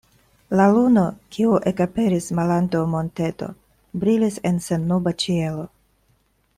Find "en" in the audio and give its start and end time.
4.53-4.59